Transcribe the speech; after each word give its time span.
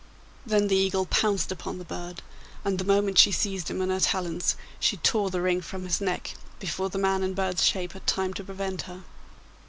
Then 0.47 0.67
the 0.67 0.75
eagle 0.75 1.05
pounced 1.05 1.51
upon 1.51 1.77
the 1.77 1.83
bird, 1.85 2.23
and 2.65 2.79
the 2.79 2.83
moment 2.83 3.19
she 3.19 3.31
seized 3.31 3.69
him 3.69 3.83
in 3.83 3.91
her 3.91 3.99
talons 3.99 4.55
she 4.79 4.97
tore 4.97 5.29
the 5.29 5.41
ring 5.43 5.61
from 5.61 5.83
his 5.83 6.01
neck 6.01 6.33
before 6.57 6.89
the 6.89 6.97
man 6.97 7.21
in 7.21 7.35
bird's 7.35 7.63
shape 7.63 7.91
had 7.93 8.07
time 8.07 8.33
to 8.33 8.43
prevent 8.43 8.81
her. 8.89 9.03